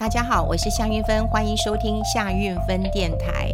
[0.00, 3.52] 大家好，我是夏运芬，欢迎收听夏运芬电台。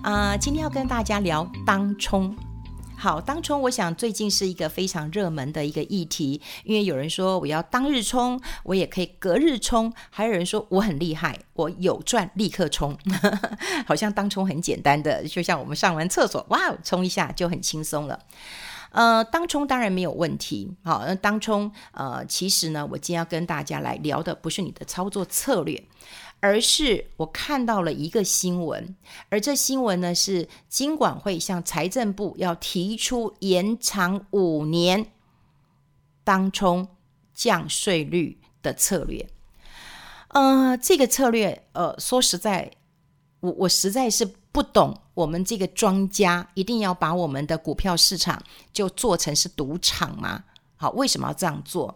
[0.00, 2.36] 啊、呃，今天要跟大家聊当冲。
[2.96, 12.96] 好，当冲，我想最近是一个非常热门的一个议题，因为有人说我要当日冲，我也可以隔日冲，还有人说我很厉害，我有赚立刻冲，
[13.88, 18.20] 好像当冲很简单的，就像我们上完厕所，哇，冲一下就很轻松了。
[18.94, 20.72] 呃，当冲当然没有问题。
[20.84, 25.82] 好，那当冲，呃，其实呢，我今天要跟大家来聊的不是你的操作策略，
[26.38, 28.94] 而是我看到了一个新闻，
[29.30, 35.06] 而这新闻呢是金管会向财政部要提出延长五年
[36.22, 36.86] 当冲
[37.34, 39.28] 降税率的策略。
[40.28, 42.70] 呃，这个策略，呃，说实在，
[43.40, 44.24] 我我实在是
[44.54, 44.96] 不懂。
[45.14, 48.40] 我们这个庄家一定要把我们的股票市场
[48.72, 50.44] 就做成是赌场吗？
[50.76, 51.92] 好，为什么要这样做？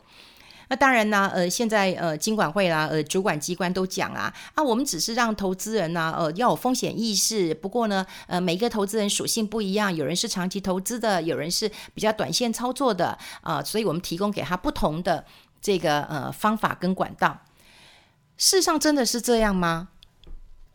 [0.68, 7.54] 那当然呢，呃，现在呃，金管会啦，呃，主管机关都讲啊，啊，我们只是让投资人呢，呃，要有风险意识。
[7.54, 15.24] 不过呢，呃，每个投资人属性不一样，有人是长期投资的，有人是比较短线操作的啊，所以我们提供给他不同的
[15.62, 17.38] 这个呃方法跟管道。
[18.36, 19.88] 事实上，真的是这样吗？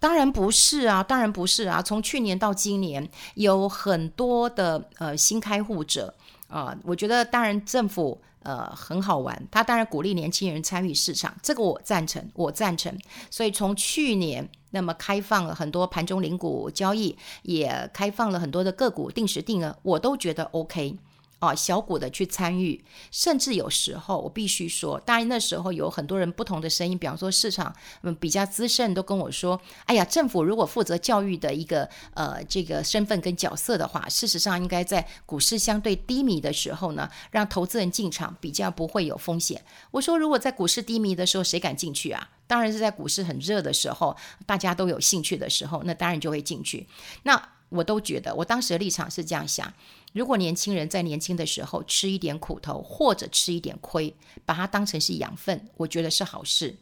[0.03, 1.81] 当然不是啊，当然不是啊。
[1.81, 6.13] 从去年到今年，有很多的呃新开户者
[6.49, 12.93] 啊、我觉得当然政府呃很好玩，他当然鼓励年轻人参与市场，这个我赞成，我赞成。
[13.29, 20.97] 所以从去年那么开放了很多盘中零股交易，也开放了很多的个股定时定额，我都觉得 OK。
[21.43, 39.63] 啊，小股的去参与，甚至有时候我必须说，当然那时候有很多人不同的声音，比方说市场嗯比较资深都跟我说，哎呀，政府如果负责教育的一个呃这个身份跟角色的话，事实上应该在股市相对低迷的时候呢，让投资人进场比较不会有风险。
[39.91, 42.29] 我说，如果在股市低迷的时候，谁敢进去啊？
[42.45, 46.87] 当然是在股市很热的时候，大家都有兴趣的时候，那当然就会进去。
[47.23, 47.41] 那
[47.73, 49.73] 我都觉得，我当时的立场是这样想。
[50.13, 56.75] 如果年轻人在年轻的时候吃一点苦头，或者吃一点亏，把它当成是养分，我觉得是好事。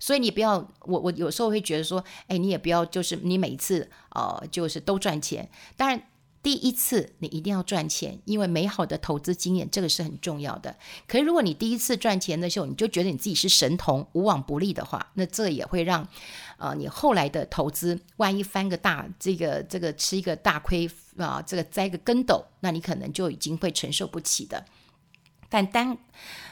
[0.00, 5.48] 所以你不要，我我有时候会觉得说，哎，你也不要就是你每次呃就是都赚钱。
[5.76, 6.02] 当然
[6.42, 10.76] 第一次你一定要赚钱，因为美好的投资经验这个是很重要的。
[11.06, 16.08] 可是如果你第一次赚钱的时候，你就觉得你自己是神童，无往不利的话，那这也会让。
[16.58, 24.64] 啊，你后来的投资，万一翻个大，这个这个吃一个大亏啊，这个栽个跟斗，那你可能就已经会承受不起的。
[25.52, 25.94] 但当，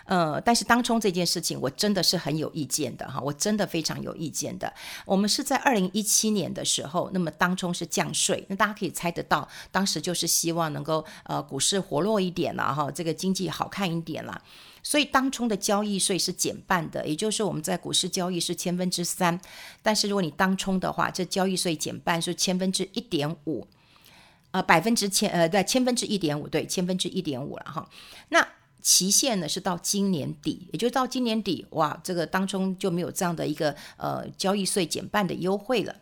[0.04, 4.70] 呃，但是当冲这件事情，我真的是很有意见的哈，我真的非常有意见的。
[5.06, 14.42] 我们是在二零一七年的时候，那么当冲是降税，那大家可以猜得到，当时就是希望能够呃股市活络一点了哈，这个经济好看一点了。
[14.82, 19.40] 所以当冲的交易税是减半的，也就是我们在股市交易是千分之三，
[19.82, 23.66] 但是如果你当冲的话，这交易税减半是千分之一点五，
[24.52, 27.88] 呃，百分之千呃对千分之一点五，对千分之一点五了哈。
[28.30, 28.46] 那
[28.82, 35.94] 期限呢是到今年底，也就是到今年底，哇，这个当中就没有这样的一个呃交易税减半的优惠了。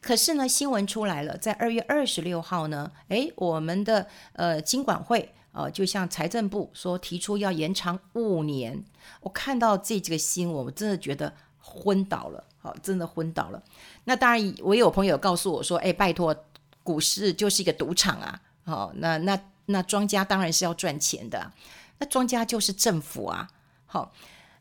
[0.00, 5.32] 可是呢，新闻出来了，在二月二十六号呢，诶，我们的呃金管会。
[5.52, 8.84] 呃，就像财政部说提出要延长五年，
[9.22, 13.62] 我看到这这个新闻，我真的觉得昏倒了，好，真的昏倒了。
[14.04, 16.36] 那当然，我有朋友告诉我说，哎，拜托，
[16.82, 21.50] 股市就是一个赌场啊，好，那那那庄家当然是要赚钱的，
[21.98, 23.48] 那庄家就是政府啊，
[23.86, 24.12] 好，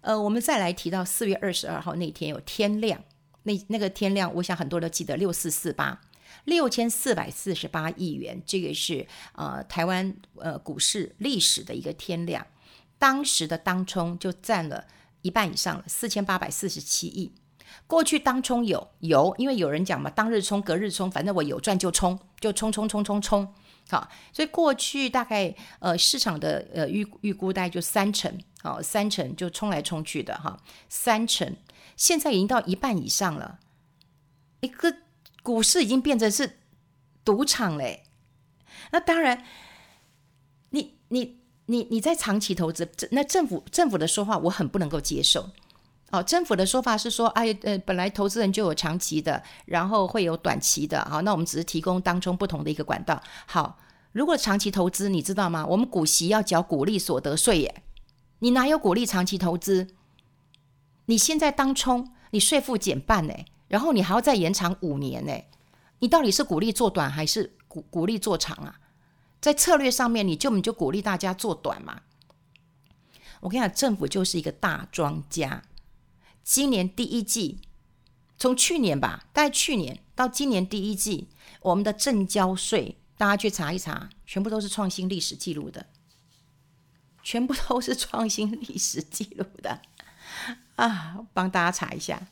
[0.01, 3.01] 呃，我们再来提到四月二十二号那天有天量，
[3.44, 6.01] 那那个天量，我想很多人都记得六四四八。
[6.44, 12.46] 六千四百四十八亿元，这个是呃台湾呃股市历史的一个天量，
[13.00, 14.85] 当时的当冲就占了
[15.22, 17.31] 一半以上了，四千八百四十七亿。
[17.88, 23.53] 过去当冲有有，因为有人讲嘛，当日冲、隔日冲，反正我有赚就冲，就冲冲冲冲冲，
[23.90, 30.59] 好，所以过去大概呃市场的呃预预估大概就三成，好，三成就冲来冲去的哈，
[30.90, 31.55] 三成，
[31.96, 33.59] 现在已经到一半以上了，
[34.61, 34.97] 一个。
[35.43, 36.58] 股市已经变成是
[37.23, 38.05] 赌场嘞，
[38.91, 39.46] 那当然
[40.72, 45.52] 你，你你你你在长期投资，那政府政府的说话我很不能够接受。
[46.16, 53.22] 好，政府的说法是说，哎呃，本来投资人就有长期的，然后会有短期的，好，那我们只是提供当中不同的一个管道。
[53.46, 53.78] 好，
[54.14, 55.66] 如果长期投资，你知道吗？
[55.66, 57.84] 我们股息要缴股利所得税耶，
[58.40, 59.90] 你哪有股利长期投资？
[61.08, 63.34] 你现在当冲，你税负减半呢？
[63.67, 65.34] 然后你还要再延长五年呢？
[66.00, 68.79] 你到底是鼓励做短还是鼓鼓励做长啊？
[69.41, 72.00] 在策略上面，你就你就鼓励大家做短嘛？
[73.41, 75.62] 我跟你讲，政府就是一个大庄家，
[76.45, 77.59] 今年第一季，
[78.37, 81.27] 从去年吧，大概去年到今年第一季，
[81.61, 85.87] 我们的证交税，大家去查一查，全部都是创新历史记录的，
[87.23, 89.81] 全部都是创新历史记录的
[90.77, 91.25] 啊！
[91.33, 92.27] 帮大家查一下，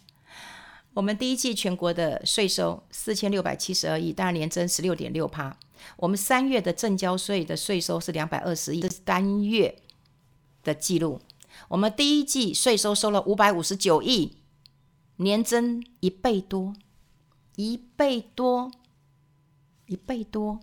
[0.94, 5.57] 我们第一季全国的税收四千六百七十二亿，当然年增十六点六趴。
[5.98, 9.81] 我们三月的证交税的税收是两百二十亿，这是单月
[10.63, 11.19] 的记录。
[11.69, 14.38] 我们第一季税收收了五百五十九亿，
[15.18, 16.74] 年增一倍多，
[17.56, 18.71] 一倍多，
[19.88, 20.60] 一倍多。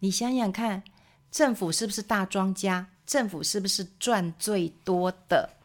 [0.00, 0.82] 你想想看，
[1.30, 2.88] 政府是不是大庄家？
[3.06, 5.56] 政府是不是赚最多的？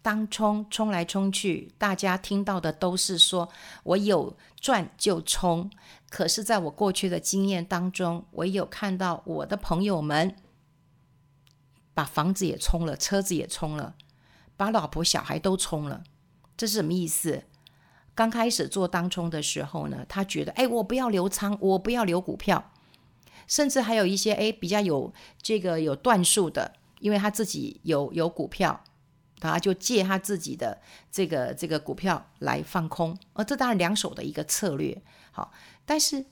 [0.00, 3.48] 当冲冲来冲去，大家听到的都是说
[3.82, 5.68] 我有赚就冲。
[6.08, 10.36] 可是，在我过去的经验当中，我有看到我的朋友们
[11.96, 13.94] 把房子也冲了，车子也冲了，
[14.54, 16.04] 把老婆小孩都冲了。
[16.54, 17.44] 这是什么意思？
[18.14, 22.70] 刚开始做当冲的时候呢，他觉得，哎，我不要留仓，我不要留股票，
[23.46, 28.84] 甚至还有一些哎比较有这个有段数的，因为他自己有有股票。
[29.38, 30.80] 他就借他自己的
[31.12, 35.02] 这个这个股票来放空，而这当然两手的一个策略。
[35.30, 35.52] 好，
[35.84, 36.24] 但是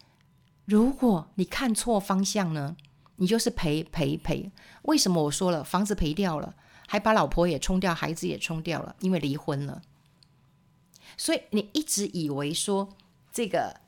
[0.64, 2.76] 如果你看错方向呢，
[3.16, 4.50] 你就是赔赔赔。
[4.82, 6.55] 为什么我说了房子赔掉了，
[6.87, 9.82] 还把老婆也冲掉，孩子也冲掉了，因为离婚了。
[11.16, 12.88] 所以你一直以为说
[13.32, 13.81] 这个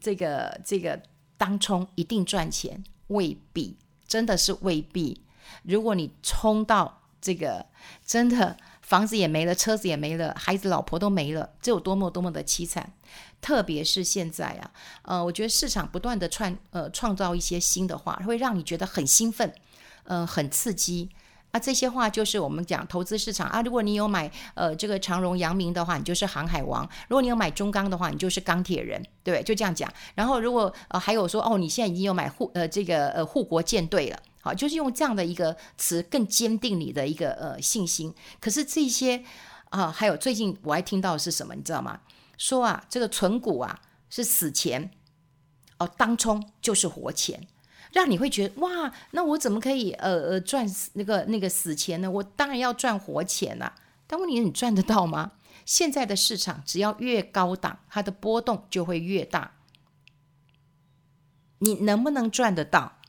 [0.00, 1.02] 这个这个
[1.36, 5.22] 当冲一定赚钱，未必，真的是未必。
[5.62, 6.98] 如果你冲到。
[7.22, 7.66] 这个
[8.02, 8.56] 真的
[8.90, 12.92] 房子也没了，车子也没了，孩子老婆都没了，这有多么多么的凄惨。
[13.40, 14.70] 特别是现在啊，
[15.02, 19.54] 呃，我觉得市场不断的创呃创造一些新的话，会让你觉得很兴奋，
[20.02, 21.08] 呃，很刺激
[21.52, 21.60] 啊。
[21.60, 23.62] 这些话就是我们讲投资市场啊。
[23.62, 29.42] 如果你有买呃这个长荣、阳明的话，你就是航海王；如果你有买中钢的话，你就是钢铁人，对对？
[29.44, 29.88] 就这样讲。
[30.16, 34.18] 然后如果呃还有说哦，你现在已经有买护呃这个呃护国舰队了。
[34.40, 38.14] 好，就是用这样的一个词更坚定你的一个呃信心。
[38.40, 39.22] 可是这些
[39.68, 42.00] 啊，还有最近我还听到是什么，你知道吗？
[42.38, 44.90] 说啊，这个存股啊是死钱，
[45.78, 47.46] 哦，当冲就是活钱，
[47.92, 52.10] 让你会觉得哇，那我怎么可以呃呃赚那个那个死钱呢？
[52.10, 53.72] 我当然要赚活钱呐、
[54.06, 55.32] 但问题是你赚得到吗？
[55.66, 59.52] 现在的市场只要越高档，它的波动就会越大。
[61.58, 62.99] 你能不能赚得到？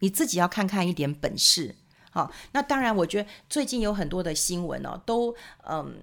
[0.00, 1.74] 你自己要看看一点本事，
[2.10, 5.34] 好，那当然，我觉得最近有很多的新闻哦，都
[5.68, 5.94] 嗯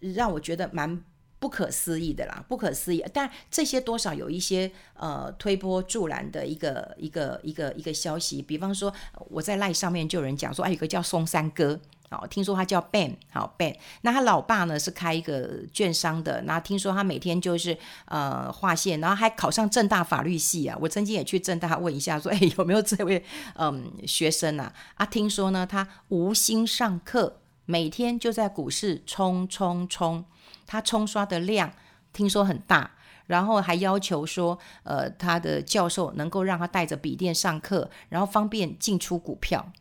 [0.00, 1.02] 让我觉得蛮
[1.38, 3.04] 不可思议的啦，不可思议。
[3.12, 8.92] 但这些多少有一些呃推波助澜的一个一个一个一个消息，比方说
[9.30, 11.80] 我在赖上面就有人讲说，哎，有个叫松山哥。
[12.12, 13.74] 好，听说他叫 Ben，好 Ben。
[14.02, 17.74] 那他老爸呢是开一个券商的，那听说他每天就是
[18.04, 20.76] 呃划线，然后还考上正大法律系啊。
[20.78, 23.24] 我曾经也去正大问一下，说哎有没有这位
[23.54, 24.70] 嗯学生啊？
[24.96, 30.22] 啊，听说呢他无心上课，每天就在股市冲冲冲，
[30.66, 31.72] 他冲刷的量
[32.12, 32.90] 听说很大，
[33.26, 39.72] 然后还要求说呃他的教授能够让他带着笔电上课，然后方便进出股票。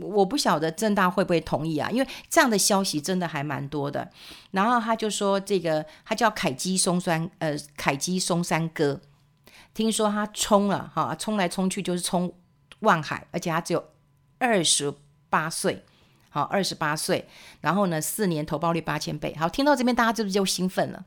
[0.00, 1.90] 我不晓得政大会不会同意啊？
[1.90, 4.10] 因为这样的消息真的还蛮多的。
[4.50, 9.00] 然后他就说，这个他叫凯基松山，呃，凯基松山哥，
[9.72, 12.32] 听说他冲了哈，冲来冲去就是冲
[12.80, 13.82] 万海，而且他只有
[14.38, 14.92] 二十
[15.30, 15.82] 八岁，
[16.28, 17.26] 好，二十八岁。
[17.62, 19.34] 然后呢，四年投报率八千倍。
[19.38, 21.04] 好，听到这边大家是不是就兴奋了？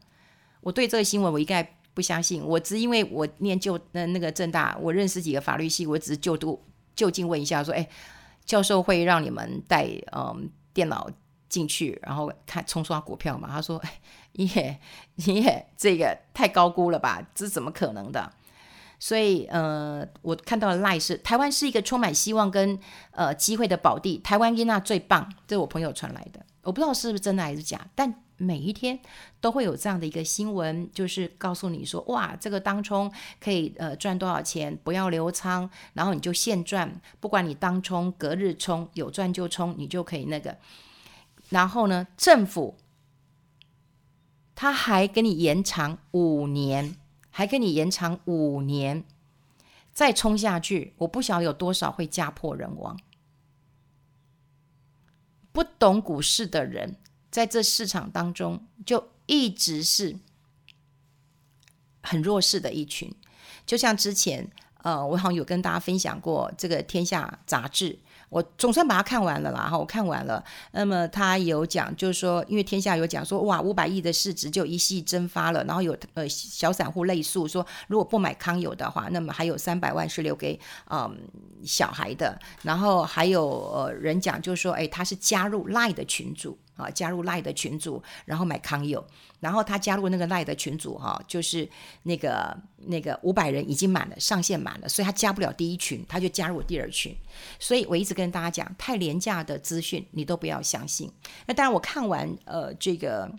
[0.62, 6.60] 我对这个新闻我应该不相信，我只因为我念就那那个政大，我认识几个法律系，我只是就读
[6.96, 7.88] 就近问一下，说，哎。
[8.50, 11.08] 教授会让你们带嗯电脑
[11.48, 13.48] 进去，然后看冲刷股票嘛？
[13.48, 13.80] 他说
[14.34, 14.80] ：“你也
[15.18, 17.22] 你也这个太高估了吧？
[17.36, 18.34] 这怎么可能的？”
[18.98, 22.80] 所以呃，我看到的赖是台湾是一个充满希望跟
[23.12, 28.24] 呃机会的宝地，台湾伊娜最棒，这是我朋友传来的，我不知道是不是真的还是假，但。
[28.40, 28.98] 每一天
[29.42, 40.58] 都会有这样的一个新闻，就是告诉你说，哇，这个当冲可以呃赚多少钱，不要留仓，然后你就现赚，不管你当冲、隔日冲，有赚就冲，你就可以那个。
[41.50, 42.78] 然后呢，政府
[44.56, 46.96] 他还给你延长五年，
[47.30, 49.04] 还给你延长五年，
[49.92, 52.98] 再冲下去，我不晓得有多少会家破人亡。
[55.52, 56.96] 不懂股市的人。
[57.32, 60.18] 在这市场当中，就一直是
[62.02, 63.14] 很弱势的一群。
[63.66, 64.50] 就像之前，
[64.84, 67.92] 呃，我好像有跟大家分享过这个《天下杂志》
[68.30, 70.44] 我总算把它看完了啦，哈，我看完了。
[70.72, 75.64] 那么他有讲，就是说，因为天下有讲说，哇，五百亿的市值就一夕蒸发了。
[75.64, 80.60] 然后有呃小散户类诉说，如果不买康友的话，那么还有三百万是留给
[80.92, 81.18] 嗯
[81.64, 82.40] 小孩的。
[82.62, 86.56] 然后还有呃人讲，就是说，哎，他是加入 Line 的群组。
[86.80, 89.06] 啊，加入赖的群组，然后买康友，
[89.42, 91.68] 然后他加入那个赖的群组，哈，就是
[92.04, 97.16] 那个那个五百人已经满了，上限满了，所以他加不了第一群，他就加入第二群。
[97.60, 101.12] 所以我一直跟大家讲，太廉价的资讯你都不要相信。
[101.46, 103.30] 那当然，我看完呃这个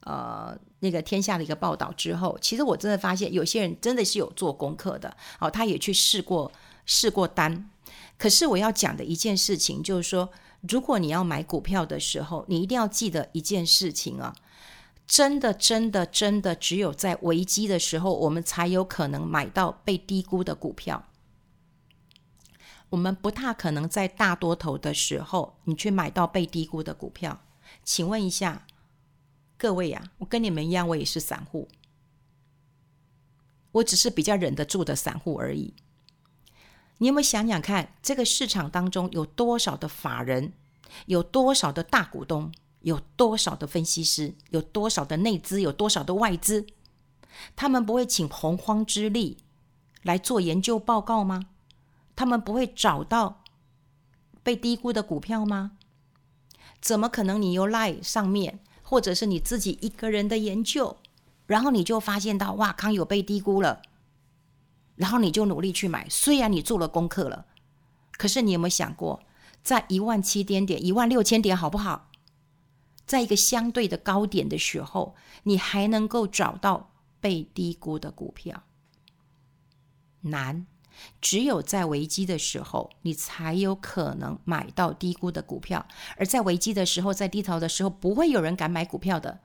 [0.00, 6.52] 呃那个天下的一个报道之后，其实我真的发现有些人真的是有做功课的，哦，他也去试过
[6.86, 7.68] 试过单。
[8.16, 10.30] 可是我要讲的一件事情就是说。
[10.68, 14.34] 如果你要买股票的时候，你一定要记得一件事情啊，
[15.06, 21.08] 真的，真的，真的，只有在危机的时候，我们才有可能买到被低估的股票。
[22.90, 27.40] 我们不大可能在大多头的时候，你去买到被低估的股票。
[27.82, 28.66] 请问一下
[29.56, 31.68] 各位呀，我跟你们一样，我也是散户，
[33.72, 35.74] 我只是比较忍得住的散户而已。
[37.02, 40.52] 你有没有想想看，这个市场当中有多少的法人，
[41.06, 46.64] 有多少的大股东，有多少的分析师，有多少的内资，有多少的外资？
[47.56, 49.38] 他们不会请洪荒之力
[50.04, 51.46] 来做研究报告吗？
[52.14, 53.42] 他们不会找到
[54.44, 55.72] 被低估的股票吗？
[56.80, 57.42] 怎么可能？
[57.42, 60.98] 你又赖上面，或者是你自己一个人的研究，
[61.46, 63.82] 然后你就发现到哇，康友被低估了。
[64.96, 67.46] 然后你就努力去买，虽然你做了功课了，
[68.12, 69.22] 可是你有没有想过，
[69.62, 72.10] 在一万七点点、一万六千点，好不好？
[73.04, 78.62] 在一个相对的高点的时候，你还能够找到被低估的股票？
[80.20, 80.66] 难，
[81.20, 85.86] 只有在危机的时候，你才有可能买到低估的股票。
[86.16, 89.40] 而在危机的时候，在低潮的时候，不会有人敢买股票的。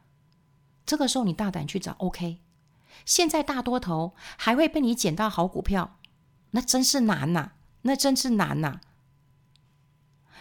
[0.86, 2.38] 这个时候，你大胆去找，OK。
[3.06, 5.98] 现在大多头还会被你捡到好股票，
[6.52, 7.52] 那真是难呐、
[7.84, 8.80] 那真是难呐、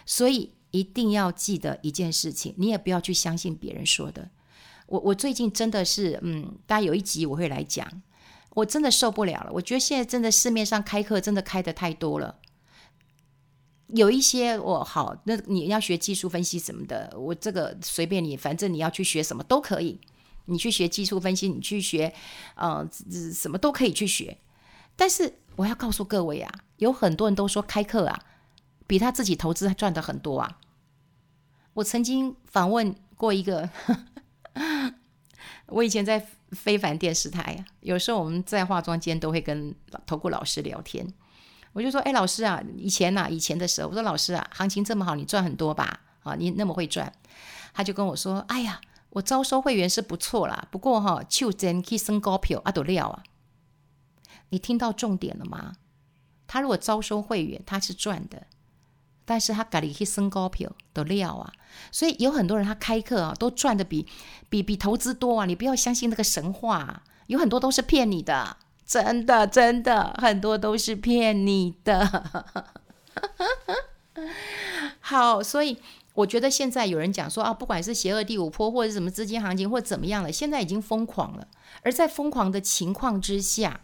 [0.05, 4.29] 所以一定要记得一件事情，你也不要去相信别人说的。
[4.87, 8.01] 我我最近真的是，嗯，大家有一集我会来讲，
[8.51, 9.51] 我真的受不了了。
[9.53, 12.39] 我觉得现在真的市面上开课真的开得太多了，
[13.87, 19.99] 有一些我好，那你要学技术分析什么的，我这个随便你，反正你要去学什么都可以。
[20.47, 22.13] 你去学技术分析，你去学，
[22.55, 22.87] 呃，
[23.33, 24.37] 什么都可以去学。
[24.95, 28.19] 但是我要告诉各位啊，有很多人都说开课啊，
[28.87, 30.57] 比他自己投资赚的很多啊。
[31.73, 33.69] 我曾经访问过一个，
[35.67, 39.75] 我以前在非凡电视台，有时候我们在化妆间都会跟
[40.05, 41.05] 投顾老师聊天。
[41.73, 45.99] 我就说，哎，老师啊，以前呐、以前的时候，我说老师啊，行情这么好，你赚很多吧？
[46.23, 47.13] 啊，你那么会赚？
[47.73, 48.81] 他就跟我说，哎呀。
[49.11, 53.23] 我招收会员是不错啦，不过哈，就真去升高票啊，都料啊！
[54.49, 55.73] 你听到重点了吗？
[56.45, 58.45] 他如果招收会员，他是赚的，
[59.25, 61.51] 但是他改了去升高票都料啊！
[61.91, 64.05] 所以有很多人他开课啊，都赚的比
[64.49, 65.45] 比比投资多啊！
[65.45, 72.55] 你不要相信那个神话，有很多都是骗你的，真的真的很多都是骗你的。
[74.99, 75.77] 好，所以。
[76.17, 81.47] 我觉得现在有人讲说啊，不管是邪恶第五波，或者什么资金行情，或怎么样了，现在已经疯狂了。
[81.83, 83.81] 而在疯狂的情况之下，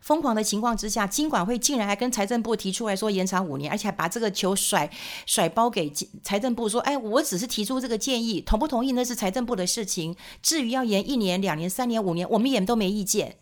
[0.00, 4.90] 疯狂的情况之下，金管会竟然还跟财政部提出来说延长五年，而且还把这个球甩
[5.26, 5.92] 甩包给
[6.22, 10.16] 财政部说，哎，我只是提出这个建议，同不同意那是财政部的事情。
[10.42, 13.36] 至于要延一年、两年、三年、五年，我们也都没意见。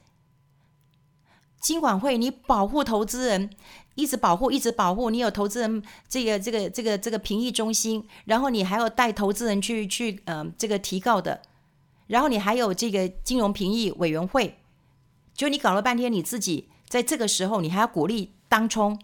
[1.62, 3.48] 金管会，你保护投资人。
[3.94, 5.10] 一直保护，一直保护。
[5.10, 11.42] 你有投资人这个、这个、这个、这个评议中心，然后你还要带投资人去去嗯、这个提告的，
[12.06, 14.58] 然后你还有这个金融评议委员会。
[15.34, 18.98] 就你搞了半天，你自己在这个时候，你还要鼓励当冲，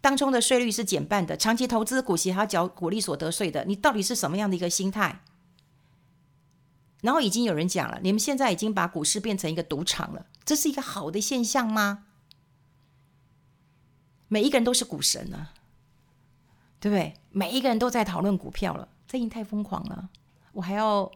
[0.00, 5.20] 当冲的税率是减半的，长期投资股息还要缴股利所得税的，你到底是什么样的一个心态？
[7.02, 12.06] 然后已经有人讲了，你们现在已经把股市变成一个赌场了，这是一个好的现象吗？
[14.28, 15.52] 每一个人都是股神呢、啊，
[16.80, 17.14] 对不对？
[17.30, 20.08] 每一个人都在讨论股票了，这已经太疯狂了。
[20.52, 21.10] 我还要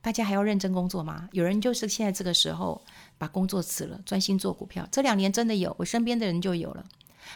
[0.00, 1.28] 大家还要认真工作吗？
[1.32, 2.82] 有人就是现在这个时候
[3.16, 4.86] 把工作辞了，专心做股票。
[4.92, 6.84] 这两年真的有，我身边的人就有了。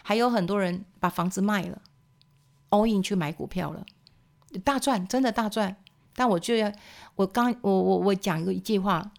[0.03, 1.81] 还有很多人把房子卖了
[2.71, 3.87] ，all in 去买股票了，
[4.65, 5.77] 大赚，真的大赚。
[6.15, 6.73] 但我就要，
[7.15, 9.13] 我刚我我我讲一个一句话，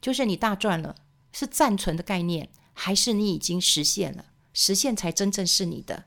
[0.00, 0.94] 就是你大赚了，
[1.32, 4.26] 是暂存的概念，还是你已经实现了？
[4.52, 6.04] 实现才真正是你的，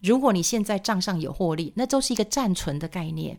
[0.00, 3.38] 如果你现在账上有获利，那都是一个暂存的概念，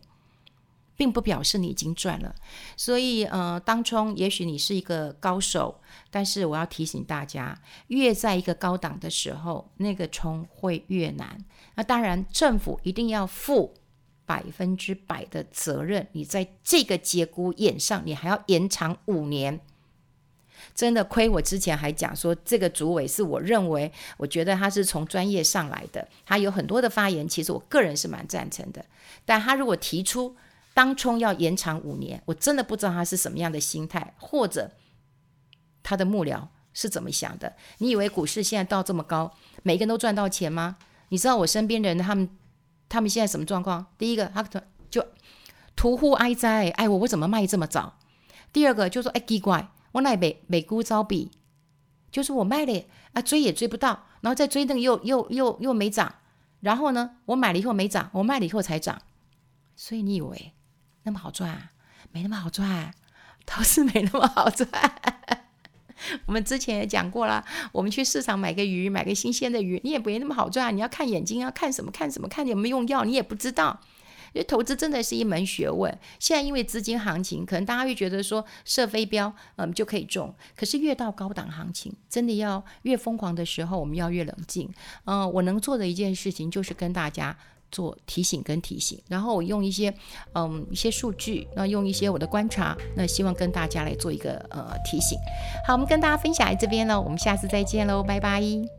[0.96, 2.34] 并不表示你已经赚了。
[2.74, 5.80] 所以，呃，当冲也许你是一个高手，
[6.10, 11.44] 但是我要提醒大家，越在一个高档的时候，那个冲会越难。
[11.74, 13.74] 那当然，政府一定要负
[14.24, 16.08] 百分之百的责任。
[16.12, 19.60] 你在这个节骨眼上，你还要延长五年。
[20.74, 21.28] 真的亏！
[21.28, 28.84] 我之前还讲说，这个主委是我认为，我觉得他是从专业上来的，他有很多的发言，其实我个人是蛮赞成的。
[29.24, 30.36] 但他如果提出
[30.74, 34.70] 当冲要延长五年，我真的不知道他是什么样的心态，或者
[35.82, 37.54] 他的幕僚是怎么想的。
[37.78, 40.76] 你以为股市现在到这么高，每个人都赚到钱吗？
[41.08, 42.28] 你知道我身边的人他们
[42.88, 43.86] 他们现在什么状况？
[43.98, 44.42] 第一个，他
[44.90, 45.04] 就
[45.74, 47.98] 屠户哀哉，哎我我怎么卖这么早？
[48.52, 49.68] 第二个就说哎奇怪。
[49.98, 51.30] 我那美美股招比，
[52.10, 56.14] 就是我卖了啊，追也追不到，然后再追那个又又又又没涨，
[56.60, 59.00] 然后呢，我买了以后没涨，我卖了以后才涨，
[59.76, 60.52] 所以你以为
[61.02, 61.70] 那么好赚？
[62.12, 62.94] 没那么好赚，
[63.44, 64.68] 都是没那么好赚。
[66.26, 73.80] 我们之前也讲过了，我们去市场买个鱼，买个新鲜的鱼，你也不会那么好赚，你要看眼睛，要看什么看什么，看有没有用药，你也不知道。
[74.32, 75.96] 因为投资真的是一门学问。
[76.18, 80.34] 现在因为资金行情，可能大家会觉得说射飞镖，嗯，就可以中。
[80.56, 84.68] 可是越到高档行情，真的要越疯狂的时候，我们要越冷静。
[85.04, 87.36] 嗯，我能做的一件事情就是跟大家
[87.70, 89.92] 做提醒跟提醒，然后我用一些
[90.34, 95.18] 嗯一些数据，那用一些我的观察，那希望跟大家来做一个呃提醒。
[95.66, 98.77] 好，我们跟大家分享在这边了，我们下次再见喽，拜拜。